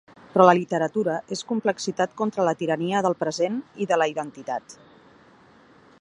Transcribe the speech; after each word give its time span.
Però 0.35 0.45
la 0.45 0.53
literatura 0.59 1.17
és 1.35 1.43
complexitat 1.51 2.15
contra 2.23 2.47
la 2.49 2.55
tirania 2.63 3.05
del 3.07 3.19
present 3.21 3.61
i 3.87 3.91
de 3.93 4.03
la 4.03 4.09
identitat. 4.17 4.77